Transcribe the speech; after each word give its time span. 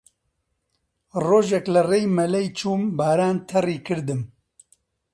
ڕۆژێک 1.25 1.65
لە 1.73 1.81
ڕێی 1.89 2.05
مەلەی 2.17 2.47
چۆم 2.59 2.81
باران 2.97 3.37
تەڕی 3.49 3.79
کردم 3.87 4.21